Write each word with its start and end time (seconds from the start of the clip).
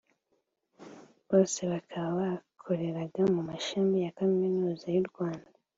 bose 1.29 1.59
bakaba 1.71 2.09
bakoreraga 2.33 3.21
mu 3.33 3.41
mashami 3.49 3.95
ya 4.05 4.11
Kaminuza 4.17 4.85
y’u 4.95 5.07
Rwanda 5.11 5.49